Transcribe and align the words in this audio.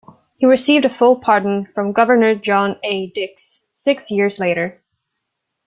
He 0.39 0.47
received 0.47 0.83
a 0.85 0.89
full 0.89 1.17
pardon 1.17 1.67
from 1.75 1.91
Governor 1.91 2.33
John 2.33 2.75
A. 2.83 3.11
Dix 3.11 3.67
six 3.71 4.09
years 4.09 4.39
later. 4.39 4.81